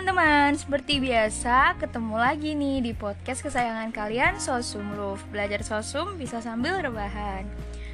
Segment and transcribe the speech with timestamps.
[0.00, 5.20] teman-teman, seperti biasa ketemu lagi nih di podcast kesayangan kalian Sosum Roof.
[5.28, 7.44] Belajar Sosum bisa sambil rebahan.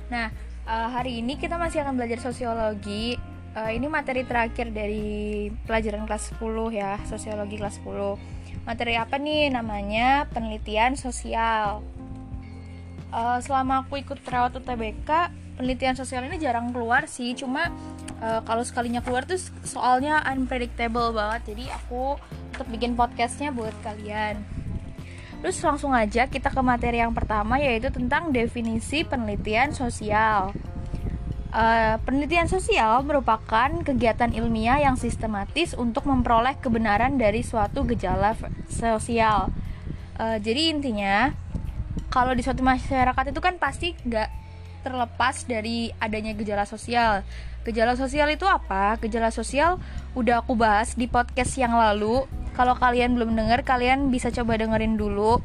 [0.07, 0.31] Nah,
[0.71, 3.19] uh, hari ini kita masih akan belajar sosiologi.
[3.59, 8.15] Uh, Ini materi terakhir dari pelajaran kelas 10 ya, sosiologi kelas 10
[8.63, 9.51] Materi apa nih?
[9.51, 11.83] Namanya penelitian sosial.
[13.11, 15.11] Uh, Selama aku ikut terawat UTBK,
[15.57, 17.33] penelitian sosial ini jarang keluar sih.
[17.33, 17.73] Cuma
[18.21, 21.57] uh, kalau sekalinya keluar tuh soalnya unpredictable banget.
[21.57, 22.21] Jadi aku
[22.53, 24.41] tetap bikin podcastnya buat kalian.
[25.41, 30.53] Terus langsung aja kita ke materi yang pertama yaitu tentang definisi penelitian sosial.
[31.57, 38.37] Uh, penelitian sosial merupakan kegiatan ilmiah yang sistematis untuk memperoleh kebenaran dari suatu gejala
[38.69, 39.49] sosial.
[40.21, 41.33] Uh, jadi intinya
[42.13, 44.46] kalau di suatu masyarakat itu kan pasti nggak
[44.87, 47.27] terlepas dari adanya gejala sosial
[47.67, 48.95] Gejala sosial itu apa?
[49.03, 49.83] Gejala sosial
[50.15, 52.23] udah aku bahas di podcast yang lalu.
[52.55, 55.43] Kalau kalian belum dengar, kalian bisa coba dengerin dulu.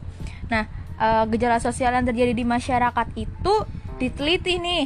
[0.54, 0.70] Nah,
[1.02, 3.54] uh, gejala sosial yang terjadi di masyarakat itu
[3.98, 4.86] diteliti nih.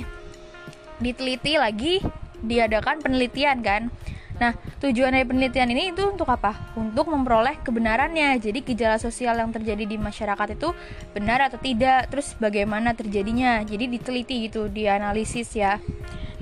[1.04, 2.00] Diteliti lagi,
[2.40, 3.92] diadakan penelitian kan.
[4.36, 4.52] Nah,
[4.84, 6.76] tujuan dari penelitian ini itu untuk apa?
[6.76, 8.36] Untuk memperoleh kebenarannya.
[8.44, 10.76] Jadi gejala sosial yang terjadi di masyarakat itu
[11.16, 13.64] benar atau tidak, terus bagaimana terjadinya.
[13.64, 15.80] Jadi diteliti gitu, dianalisis ya.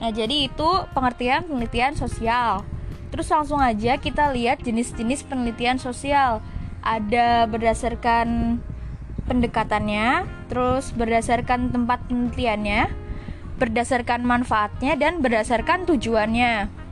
[0.01, 2.65] Nah, jadi itu pengertian penelitian sosial.
[3.13, 6.41] Terus langsung aja kita lihat jenis-jenis penelitian sosial.
[6.81, 8.57] Ada berdasarkan
[9.29, 12.89] pendekatannya, terus berdasarkan tempat penelitiannya,
[13.61, 16.82] berdasarkan manfaatnya dan berdasarkan tujuannya.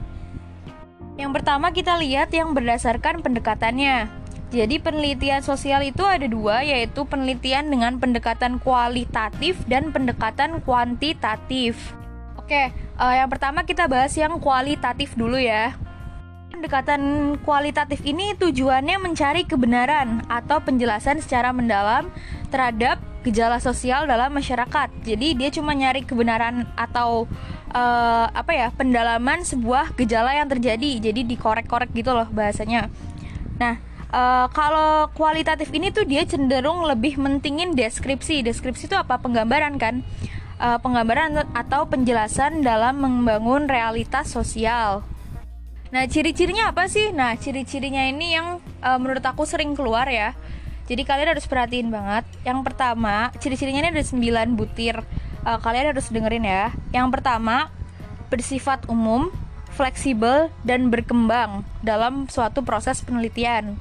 [1.22, 4.10] Yang pertama kita lihat yang berdasarkan pendekatannya.
[4.50, 11.94] Jadi penelitian sosial itu ada dua, yaitu penelitian dengan pendekatan kualitatif dan pendekatan kuantitatif.
[12.36, 15.78] Oke, uh, yang pertama kita bahas yang kualitatif dulu ya.
[16.52, 22.10] Pendekatan kualitatif ini tujuannya mencari kebenaran atau penjelasan secara mendalam
[22.52, 24.92] terhadap gejala sosial dalam masyarakat.
[25.08, 27.26] Jadi dia cuma nyari kebenaran atau
[27.72, 31.00] uh, apa ya pendalaman sebuah gejala yang terjadi.
[31.00, 32.92] Jadi dikorek-korek gitu loh bahasanya.
[33.58, 33.80] Nah,
[34.12, 38.44] uh, kalau kualitatif ini tuh dia cenderung lebih mentingin deskripsi.
[38.44, 39.22] Deskripsi itu apa?
[39.22, 40.04] Penggambaran kan
[40.62, 45.06] uh, penggambaran atau penjelasan dalam membangun realitas sosial.
[45.92, 47.12] Nah, ciri-cirinya apa sih?
[47.12, 50.32] Nah, ciri-cirinya ini yang uh, menurut aku sering keluar ya.
[50.90, 52.26] Jadi kalian harus perhatiin banget.
[52.46, 55.02] Yang pertama, ciri-cirinya ini ada 9 butir.
[55.42, 56.74] Uh, kalian harus dengerin ya.
[56.94, 57.74] Yang pertama,
[58.30, 59.34] bersifat umum,
[59.74, 63.78] fleksibel dan berkembang dalam suatu proses penelitian.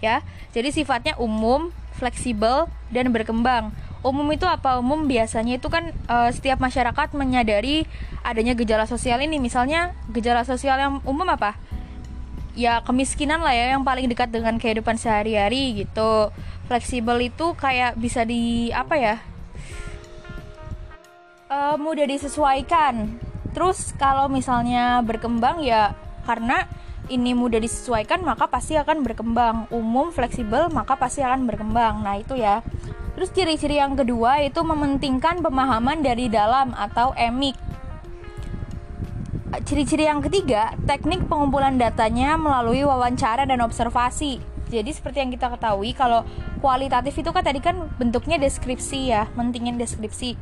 [0.00, 0.20] Ya.
[0.56, 3.70] Jadi sifatnya umum, fleksibel dan berkembang
[4.02, 7.86] umum itu apa umum biasanya itu kan uh, setiap masyarakat menyadari
[8.26, 11.54] adanya gejala sosial ini misalnya gejala sosial yang umum apa
[12.52, 16.30] ya kemiskinan lah ya yang paling dekat dengan kehidupan sehari-hari gitu.
[16.68, 19.16] Fleksibel itu kayak bisa di apa ya
[21.52, 23.20] uh, mudah disesuaikan.
[23.52, 25.92] Terus kalau misalnya berkembang ya
[26.24, 26.64] karena
[27.12, 29.68] ini mudah disesuaikan maka pasti akan berkembang.
[29.68, 32.00] Umum fleksibel maka pasti akan berkembang.
[32.00, 32.64] Nah itu ya.
[33.12, 37.60] Terus ciri-ciri yang kedua itu mementingkan pemahaman dari dalam atau emik.
[39.62, 44.42] Ciri-ciri yang ketiga, teknik pengumpulan datanya melalui wawancara dan observasi.
[44.66, 46.26] Jadi seperti yang kita ketahui kalau
[46.58, 50.34] kualitatif itu kan tadi kan bentuknya deskripsi ya, mentingin deskripsi.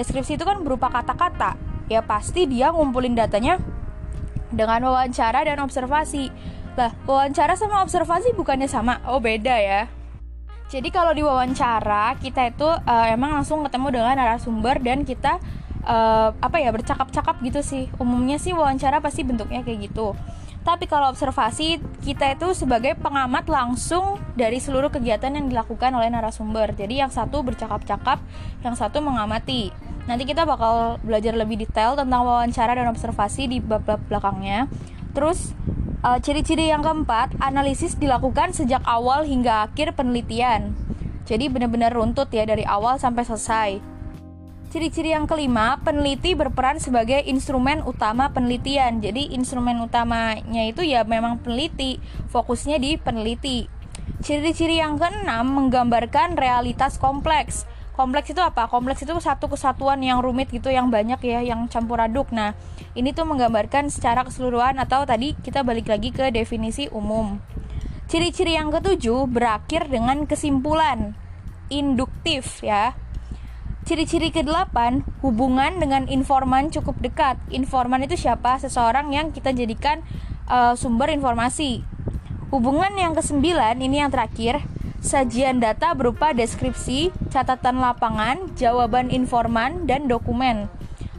[0.00, 1.58] Deskripsi itu kan berupa kata-kata.
[1.92, 3.60] Ya pasti dia ngumpulin datanya
[4.48, 6.32] dengan wawancara dan observasi.
[6.72, 9.04] Lah, wawancara sama observasi bukannya sama?
[9.04, 9.84] Oh, beda ya.
[10.72, 15.36] Jadi kalau di wawancara kita itu uh, emang langsung ketemu dengan narasumber dan kita
[15.86, 17.90] uh, apa ya bercakap-cakap gitu sih.
[17.98, 20.14] Umumnya sih wawancara pasti bentuknya kayak gitu.
[20.62, 26.70] Tapi kalau observasi kita itu sebagai pengamat langsung dari seluruh kegiatan yang dilakukan oleh narasumber.
[26.78, 28.22] Jadi yang satu bercakap-cakap,
[28.62, 29.74] yang satu mengamati.
[30.06, 34.70] Nanti kita bakal belajar lebih detail tentang wawancara dan observasi di bab-bab belakangnya.
[35.14, 35.54] Terus
[36.02, 40.74] Uh, ciri-ciri yang keempat, analisis dilakukan sejak awal hingga akhir penelitian.
[41.30, 43.91] Jadi benar-benar runtut ya dari awal sampai selesai.
[44.72, 49.04] Ciri-ciri yang kelima, peneliti berperan sebagai instrumen utama penelitian.
[49.04, 52.00] Jadi instrumen utamanya itu ya memang peneliti,
[52.32, 53.68] fokusnya di peneliti.
[54.24, 57.68] Ciri-ciri yang keenam menggambarkan realitas kompleks.
[57.92, 58.64] Kompleks itu apa?
[58.64, 62.32] Kompleks itu satu kesatuan yang rumit gitu yang banyak ya yang campur aduk.
[62.32, 62.56] Nah
[62.96, 67.44] ini tuh menggambarkan secara keseluruhan atau tadi kita balik lagi ke definisi umum.
[68.08, 71.12] Ciri-ciri yang ketujuh berakhir dengan kesimpulan.
[71.68, 72.96] Induktif ya
[73.92, 77.36] Ciri-ciri kedelapan, hubungan dengan informan cukup dekat.
[77.52, 78.56] Informan itu siapa?
[78.56, 80.00] Seseorang yang kita jadikan
[80.48, 81.84] uh, sumber informasi.
[82.48, 84.64] Hubungan yang kesembilan ini yang terakhir,
[85.04, 90.72] sajian data berupa deskripsi, catatan lapangan, jawaban informan, dan dokumen.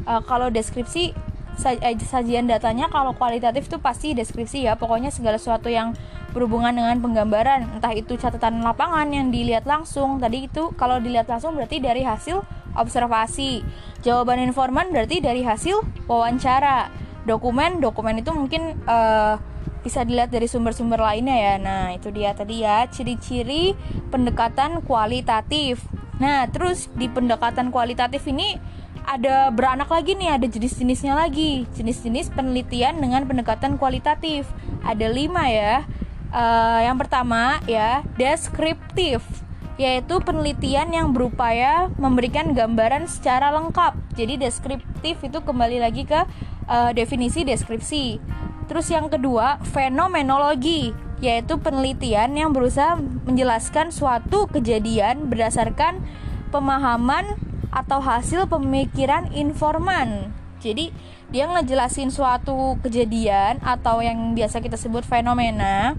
[0.10, 1.14] Uh, kalau deskripsi
[1.62, 5.94] eh, sajian datanya kalau kualitatif itu pasti deskripsi ya pokoknya segala sesuatu yang
[6.34, 11.54] berhubungan dengan penggambaran entah itu catatan lapangan yang dilihat langsung tadi itu kalau dilihat langsung
[11.54, 13.62] berarti dari hasil observasi
[14.02, 16.90] jawaban informan berarti dari hasil wawancara
[17.24, 19.40] dokumen dokumen itu mungkin uh,
[19.84, 21.56] bisa dilihat dari sumber-sumber lainnya ya.
[21.60, 23.76] Nah, itu dia tadi ya ciri-ciri
[24.10, 25.84] pendekatan kualitatif.
[26.24, 28.56] Nah, terus di pendekatan kualitatif ini
[29.04, 31.68] ada beranak lagi nih, ada jenis-jenisnya lagi.
[31.76, 34.48] Jenis-jenis penelitian dengan pendekatan kualitatif.
[34.88, 35.84] Ada lima ya.
[36.34, 39.22] Uh, yang pertama ya, deskriptif
[39.82, 43.98] yaitu penelitian yang berupaya memberikan gambaran secara lengkap.
[44.14, 46.22] Jadi deskriptif itu kembali lagi ke
[46.70, 48.22] uh, definisi deskripsi.
[48.70, 56.00] Terus yang kedua, fenomenologi, yaitu penelitian yang berusaha menjelaskan suatu kejadian berdasarkan
[56.54, 57.40] pemahaman
[57.74, 60.32] atau hasil pemikiran informan.
[60.62, 60.94] Jadi,
[61.34, 65.98] dia ngejelasin suatu kejadian atau yang biasa kita sebut fenomena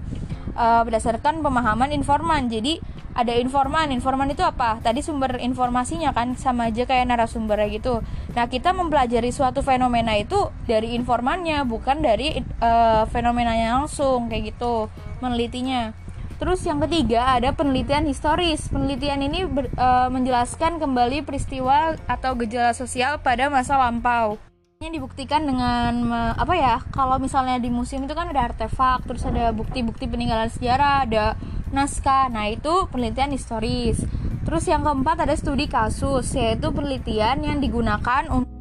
[0.55, 2.47] uh, berdasarkan pemahaman informan.
[2.49, 2.81] Jadi,
[3.15, 3.95] ada informan.
[3.95, 4.83] Informan itu apa?
[4.83, 8.03] Tadi sumber informasinya kan sama aja kayak narasumbernya gitu.
[8.35, 14.91] Nah kita mempelajari suatu fenomena itu dari informannya bukan dari uh, fenomenanya langsung kayak gitu
[15.23, 15.95] menelitinya.
[16.35, 18.67] Terus yang ketiga ada penelitian historis.
[18.67, 24.35] Penelitian ini ber, uh, menjelaskan kembali peristiwa atau gejala sosial pada masa lampau.
[24.83, 29.55] Yang dibuktikan dengan apa ya kalau misalnya di museum itu kan ada artefak terus ada
[29.55, 31.39] bukti-bukti peninggalan sejarah ada
[31.75, 32.31] naskah.
[32.31, 33.99] Nah, itu penelitian historis.
[34.47, 38.55] Terus yang keempat ada studi kasus, yaitu penelitian yang digunakan untuk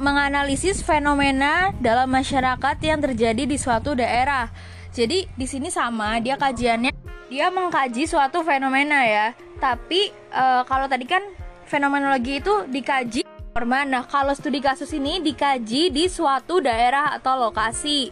[0.00, 4.48] menganalisis fenomena dalam masyarakat yang terjadi di suatu daerah.
[4.90, 6.90] Jadi di sini sama, dia kajiannya
[7.30, 9.36] dia mengkaji suatu fenomena ya.
[9.62, 11.22] Tapi e, kalau tadi kan
[11.68, 13.22] fenomenologi itu dikaji
[13.60, 18.08] Nah, kalau studi kasus ini dikaji di suatu daerah atau lokasi.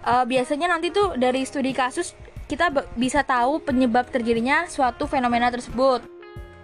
[0.00, 6.04] E, biasanya nanti tuh dari studi kasus kita bisa tahu penyebab terjadinya suatu fenomena tersebut.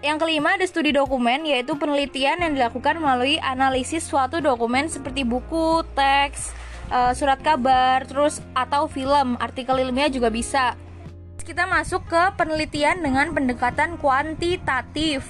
[0.00, 5.84] Yang kelima ada studi dokumen yaitu penelitian yang dilakukan melalui analisis suatu dokumen seperti buku,
[5.92, 6.56] teks,
[6.88, 10.72] uh, surat kabar, terus atau film, artikel ilmiah juga bisa.
[11.40, 15.26] Kita masuk ke penelitian dengan pendekatan kuantitatif.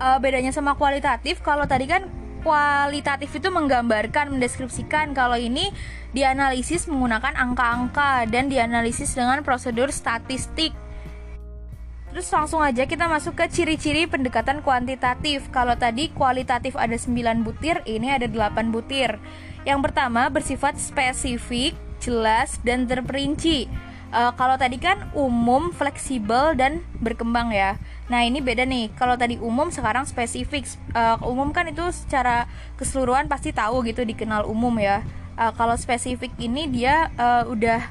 [0.00, 2.08] Uh, bedanya sama kualitatif, kalau tadi kan
[2.40, 5.12] kualitatif itu menggambarkan, mendeskripsikan.
[5.12, 5.70] Kalau ini
[6.10, 10.74] dianalisis menggunakan angka-angka dan dianalisis dengan prosedur statistik.
[12.10, 15.46] Terus langsung aja kita masuk ke ciri-ciri pendekatan kuantitatif.
[15.54, 19.22] Kalau tadi kualitatif ada 9 butir, ini ada 8 butir.
[19.62, 23.70] Yang pertama bersifat spesifik, jelas, dan terperinci.
[24.10, 27.78] Uh, kalau tadi kan umum, fleksibel, dan berkembang ya.
[28.10, 28.90] Nah ini beda nih.
[28.98, 30.66] Kalau tadi umum, sekarang spesifik.
[30.90, 35.06] Uh, umum kan itu secara keseluruhan pasti tahu gitu dikenal umum ya.
[35.38, 37.86] Uh, kalau spesifik ini dia uh, udah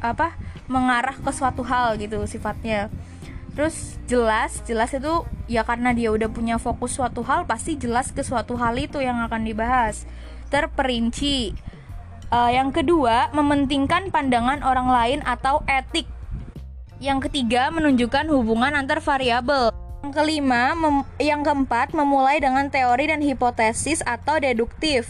[0.00, 0.34] apa
[0.66, 2.88] mengarah ke suatu hal gitu sifatnya.
[3.52, 8.24] Terus jelas, jelas itu ya karena dia udah punya fokus suatu hal pasti jelas ke
[8.24, 10.08] suatu hal itu yang akan dibahas.
[10.48, 11.52] Terperinci.
[12.30, 16.06] Uh, yang kedua, mementingkan pandangan orang lain atau etik
[17.00, 19.72] yang ketiga, menunjukkan hubungan antar variabel.
[20.04, 20.76] Yang kelima,
[21.16, 25.08] yang keempat, memulai dengan teori dan hipotesis atau deduktif.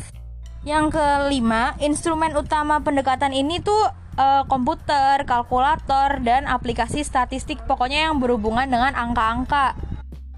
[0.62, 8.22] Yang kelima, instrumen utama pendekatan ini tuh uh, komputer, kalkulator, dan aplikasi statistik pokoknya yang
[8.22, 9.74] berhubungan dengan angka-angka.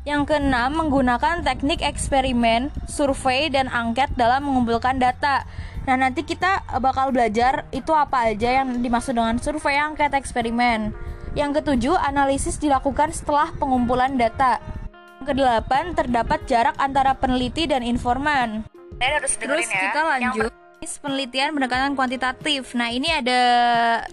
[0.02, 5.46] Yang keenam, menggunakan teknik eksperimen, survei, dan angket dalam mengumpulkan data.
[5.86, 10.90] Nah, nanti kita bakal belajar itu apa aja yang dimaksud dengan survei, angket, eksperimen.
[11.38, 14.58] Yang ketujuh, analisis dilakukan setelah pengumpulan data.
[15.22, 18.66] Yang kedelapan, terdapat jarak antara peneliti dan informan.
[18.98, 19.80] Terus ya.
[19.86, 20.50] kita lanjut.
[20.82, 22.74] Yang penelitian pendekatan kuantitatif.
[22.74, 23.40] Nah, ini ada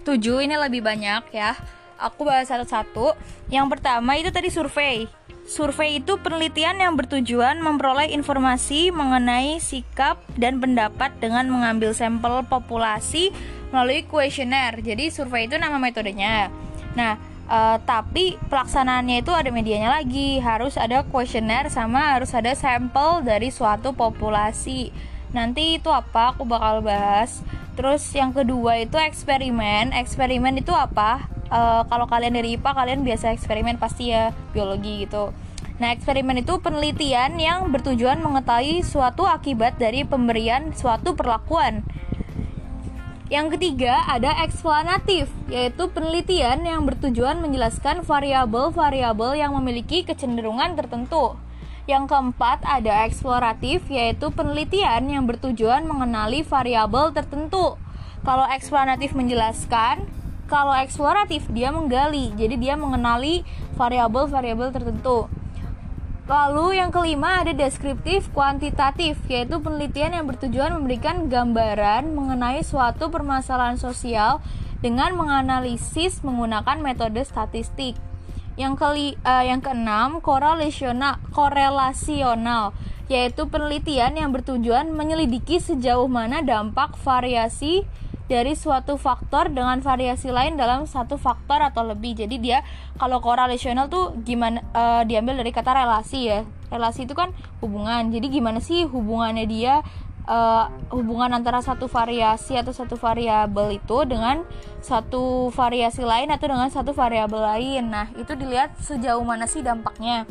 [0.06, 1.58] tujuh, ini lebih banyak ya.
[1.98, 3.18] Aku bahas satu-satu.
[3.50, 5.10] Yang pertama itu tadi survei.
[5.50, 13.34] Survei itu penelitian yang bertujuan memperoleh informasi mengenai sikap dan pendapat dengan mengambil sampel populasi
[13.74, 14.78] melalui kuesioner.
[14.78, 16.54] Jadi survei itu nama metodenya.
[16.94, 17.18] Nah,
[17.50, 23.50] uh, tapi pelaksanaannya itu ada medianya lagi, harus ada kuesioner sama harus ada sampel dari
[23.50, 24.94] suatu populasi.
[25.34, 26.30] Nanti itu apa?
[26.30, 27.42] Aku bakal bahas.
[27.74, 29.98] Terus yang kedua itu eksperimen.
[29.98, 31.26] Eksperimen itu apa?
[31.50, 35.34] Uh, kalau kalian dari IPA kalian biasa eksperimen pasti ya biologi gitu.
[35.80, 41.82] Nah, eksperimen itu penelitian yang bertujuan mengetahui suatu akibat dari pemberian suatu perlakuan.
[43.30, 51.38] Yang ketiga ada eksplanatif, yaitu penelitian yang bertujuan menjelaskan variabel-variabel yang memiliki kecenderungan tertentu.
[51.88, 57.80] Yang keempat ada eksploratif, yaitu penelitian yang bertujuan mengenali variabel tertentu.
[58.20, 60.19] Kalau eksplanatif menjelaskan,
[60.50, 63.46] kalau eksploratif dia menggali, jadi dia mengenali
[63.78, 65.30] variabel-variabel tertentu.
[66.26, 73.78] Lalu yang kelima ada deskriptif kuantitatif, yaitu penelitian yang bertujuan memberikan gambaran mengenai suatu permasalahan
[73.78, 74.42] sosial
[74.82, 77.94] dengan menganalisis menggunakan metode statistik.
[78.58, 82.78] Yang keli, uh, yang keenam korelasional, korelasional,
[83.10, 87.82] yaitu penelitian yang bertujuan menyelidiki sejauh mana dampak variasi
[88.30, 92.14] dari suatu faktor dengan variasi lain dalam satu faktor atau lebih.
[92.14, 92.62] Jadi dia
[92.94, 96.46] kalau korelasional tuh gimana uh, diambil dari kata relasi ya.
[96.70, 98.14] Relasi itu kan hubungan.
[98.14, 99.82] Jadi gimana sih hubungannya dia
[100.30, 104.46] uh, hubungan antara satu variasi atau satu variabel itu dengan
[104.78, 107.90] satu variasi lain atau dengan satu variabel lain.
[107.90, 110.30] Nah, itu dilihat sejauh mana sih dampaknya.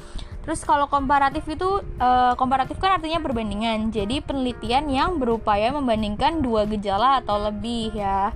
[0.49, 3.93] Terus kalau komparatif itu e, komparatif kan artinya perbandingan.
[3.93, 8.33] Jadi penelitian yang berupaya membandingkan dua gejala atau lebih ya.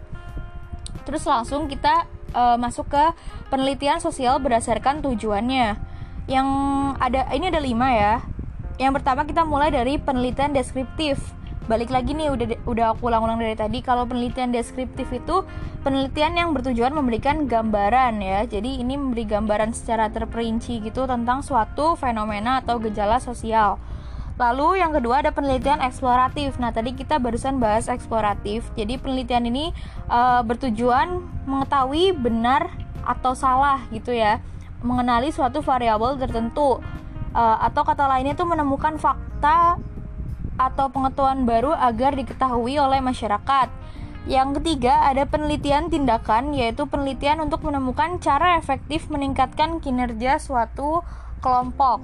[1.09, 3.03] Terus langsung kita e, masuk ke
[3.49, 5.81] penelitian sosial berdasarkan tujuannya.
[6.29, 6.47] Yang
[7.01, 8.21] ada ini ada lima ya.
[8.77, 11.17] Yang pertama kita mulai dari penelitian deskriptif
[11.63, 15.47] balik lagi nih udah udah aku ulang-ulang dari tadi kalau penelitian deskriptif itu
[15.87, 21.95] penelitian yang bertujuan memberikan gambaran ya jadi ini memberi gambaran secara terperinci gitu tentang suatu
[21.95, 23.79] fenomena atau gejala sosial
[24.33, 26.57] Lalu yang kedua ada penelitian eksploratif.
[26.57, 28.65] Nah tadi kita barusan bahas eksploratif.
[28.73, 29.69] Jadi penelitian ini
[30.09, 32.73] e, bertujuan mengetahui benar
[33.05, 34.41] atau salah gitu ya,
[34.81, 36.81] mengenali suatu variabel tertentu
[37.29, 39.77] e, atau kata lainnya itu menemukan fakta
[40.57, 43.69] atau pengetahuan baru agar diketahui oleh masyarakat.
[44.23, 51.03] Yang ketiga, ada penelitian tindakan, yaitu penelitian untuk menemukan cara efektif meningkatkan kinerja suatu
[51.43, 51.99] kelompok.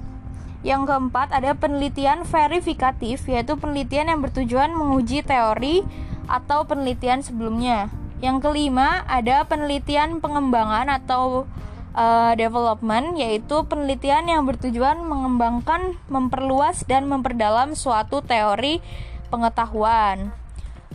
[0.59, 5.87] Yang keempat, ada penelitian verifikatif, yaitu penelitian yang bertujuan menguji teori
[6.27, 7.87] atau penelitian sebelumnya.
[8.19, 11.47] Yang kelima, ada penelitian pengembangan atau
[11.93, 18.83] uh, development yaitu penelitian yang bertujuan mengembangkan, memperluas dan memperdalam suatu teori
[19.29, 20.33] pengetahuan.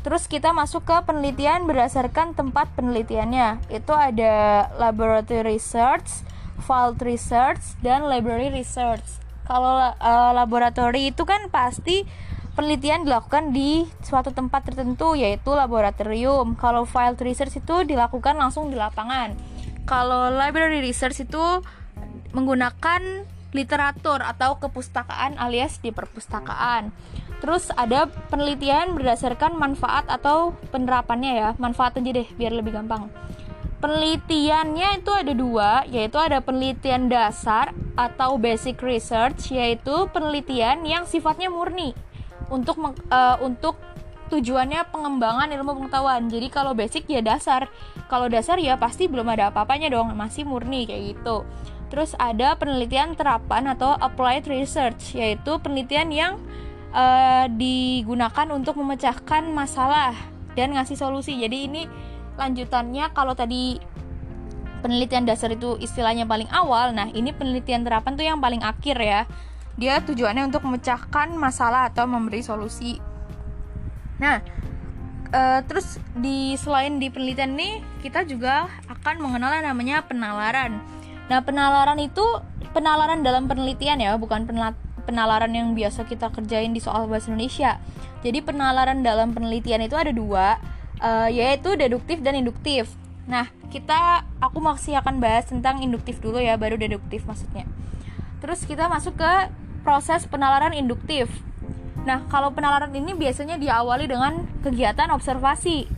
[0.04, 3.72] Terus kita masuk ke penelitian berdasarkan tempat penelitiannya.
[3.72, 6.28] Itu ada laboratory research,
[6.60, 9.04] field research, dan library research.
[9.48, 12.04] Kalau uh, laboratory itu kan pasti
[12.52, 16.52] penelitian dilakukan di suatu tempat tertentu yaitu laboratorium.
[16.60, 19.53] Kalau field research itu dilakukan langsung di lapangan
[19.84, 21.60] kalau library research itu
[22.32, 26.90] menggunakan literatur atau kepustakaan alias di perpustakaan.
[27.38, 31.50] Terus ada penelitian berdasarkan manfaat atau penerapannya ya.
[31.60, 33.12] Manfaat aja deh biar lebih gampang.
[33.78, 41.52] Penelitiannya itu ada dua, yaitu ada penelitian dasar atau basic research, yaitu penelitian yang sifatnya
[41.52, 41.92] murni
[42.48, 42.80] untuk
[43.12, 43.76] uh, untuk
[44.28, 46.28] tujuannya pengembangan ilmu pengetahuan.
[46.28, 47.68] Jadi kalau basic ya dasar.
[48.08, 51.44] Kalau dasar ya pasti belum ada apa-apanya dong, masih murni kayak gitu.
[51.92, 56.32] Terus ada penelitian terapan atau applied research, yaitu penelitian yang
[56.90, 60.16] uh, digunakan untuk memecahkan masalah
[60.58, 61.38] dan ngasih solusi.
[61.38, 61.82] Jadi ini
[62.34, 63.78] lanjutannya kalau tadi
[64.82, 69.22] penelitian dasar itu istilahnya paling awal, nah ini penelitian terapan tuh yang paling akhir ya.
[69.74, 72.98] Dia tujuannya untuk memecahkan masalah atau memberi solusi
[74.18, 74.42] Nah,
[75.34, 80.78] uh, terus di selain di penelitian ini kita juga akan mengenal yang namanya penalaran.
[81.26, 82.22] Nah, penalaran itu
[82.76, 84.46] penalaran dalam penelitian ya, bukan
[85.04, 87.80] penalaran yang biasa kita kerjain di soal bahasa Indonesia.
[88.24, 90.56] Jadi penalaran dalam penelitian itu ada dua,
[91.00, 92.92] uh, yaitu deduktif dan induktif.
[93.24, 97.64] Nah, kita aku masih akan bahas tentang induktif dulu ya, baru deduktif maksudnya.
[98.44, 99.32] Terus kita masuk ke
[99.80, 101.32] proses penalaran induktif.
[102.04, 105.88] Nah, kalau penalaran ini biasanya diawali dengan kegiatan observasi.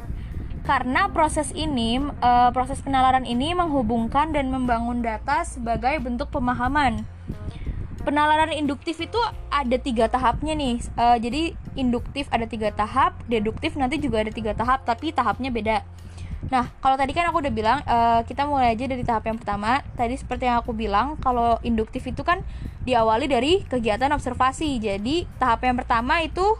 [0.62, 7.06] Karena proses ini, e, proses penalaran ini menghubungkan dan membangun data sebagai bentuk pemahaman.
[8.02, 9.18] Penalaran induktif itu
[9.50, 10.78] ada tiga tahapnya nih.
[10.78, 11.42] E, jadi
[11.78, 15.86] induktif ada tiga tahap, deduktif nanti juga ada tiga tahap, tapi tahapnya beda.
[16.46, 19.82] Nah, kalau tadi kan aku udah bilang uh, kita mulai aja dari tahap yang pertama.
[19.98, 22.46] Tadi seperti yang aku bilang, kalau induktif itu kan
[22.86, 24.78] diawali dari kegiatan observasi.
[24.78, 26.54] Jadi, tahap yang pertama itu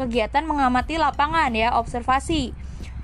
[0.00, 2.56] kegiatan mengamati lapangan ya, observasi.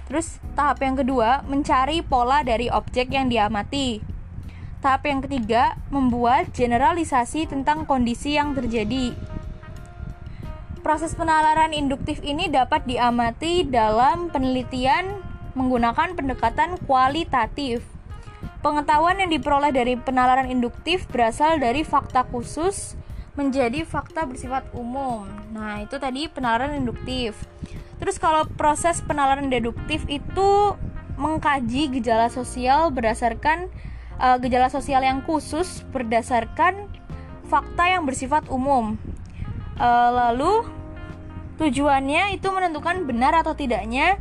[0.09, 4.01] Terus tahap yang kedua, mencari pola dari objek yang diamati.
[4.81, 9.17] Tahap yang ketiga, membuat generalisasi tentang kondisi yang terjadi.
[10.85, 15.24] Proses penalaran induktif ini dapat diamati dalam penelitian
[15.55, 17.83] menggunakan pendekatan kualitatif.
[18.61, 22.99] Pengetahuan yang diperoleh dari penalaran induktif berasal dari fakta khusus
[23.35, 25.27] menjadi fakta bersifat umum.
[25.51, 27.35] Nah, itu tadi penalaran induktif.
[27.99, 30.75] Terus kalau proses penalaran deduktif itu
[31.15, 33.71] mengkaji gejala sosial berdasarkan
[34.19, 36.91] uh, gejala sosial yang khusus berdasarkan
[37.47, 38.99] fakta yang bersifat umum.
[39.79, 40.67] Uh, lalu
[41.59, 44.19] tujuannya itu menentukan benar atau tidaknya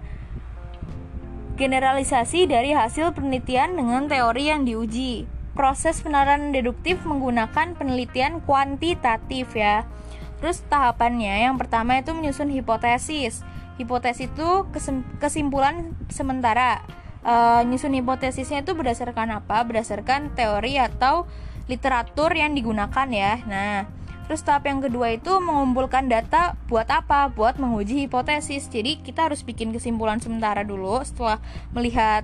[1.54, 5.30] generalisasi dari hasil penelitian dengan teori yang diuji.
[5.54, 9.86] Proses penalaran deduktif menggunakan penelitian kuantitatif ya.
[10.42, 13.46] Terus tahapannya yang pertama itu menyusun hipotesis.
[13.78, 14.50] Hipotesis itu
[15.22, 16.82] kesimpulan sementara.
[17.24, 19.64] Uh, nyusun hipotesisnya itu berdasarkan apa?
[19.64, 21.24] Berdasarkan teori atau
[21.72, 23.40] literatur yang digunakan ya.
[23.48, 23.88] Nah,
[24.26, 27.32] terus tahap yang kedua itu mengumpulkan data buat apa?
[27.32, 28.68] Buat menguji hipotesis.
[28.72, 31.44] Jadi kita harus bikin kesimpulan sementara dulu setelah
[31.76, 32.24] melihat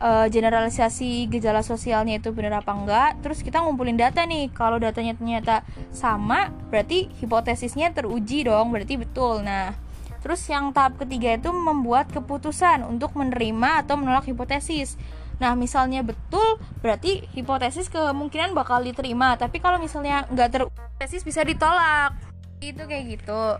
[0.00, 3.10] uh, generalisasi gejala sosialnya itu benar apa enggak.
[3.20, 4.50] Terus kita ngumpulin data nih.
[4.52, 5.62] Kalau datanya ternyata
[5.94, 9.44] sama, berarti hipotesisnya teruji dong, berarti betul.
[9.44, 9.84] Nah,
[10.24, 14.96] Terus yang tahap ketiga itu membuat keputusan untuk menerima atau menolak hipotesis.
[15.36, 19.36] Nah, misalnya betul, berarti hipotesis kemungkinan bakal diterima.
[19.36, 20.48] Tapi kalau misalnya nggak
[20.94, 22.14] terhipotesis bisa ditolak.
[22.62, 23.58] Itu kayak gitu.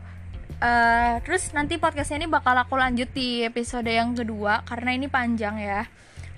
[0.62, 5.58] Uh, terus nanti podcastnya ini bakal aku lanjut di episode yang kedua karena ini panjang
[5.58, 5.90] ya.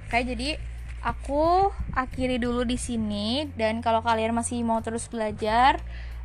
[0.08, 0.56] Oke, jadi
[1.04, 5.78] aku akhiri dulu di sini dan kalau kalian masih mau terus belajar,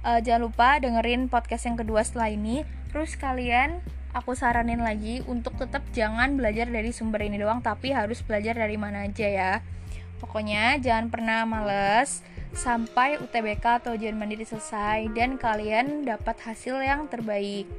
[0.08, 3.80] uh, jangan lupa dengerin podcast yang kedua setelah ini Terus kalian
[4.12, 8.76] aku saranin lagi untuk tetap jangan belajar dari sumber ini doang tapi harus belajar dari
[8.76, 9.54] mana aja ya.
[10.20, 12.20] Pokoknya jangan pernah males
[12.52, 17.70] sampai UTBK atau ujian mandiri selesai dan kalian dapat hasil yang terbaik.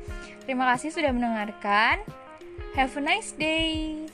[0.49, 2.03] Terima kasih sudah mendengarkan.
[2.73, 4.09] Have a nice day.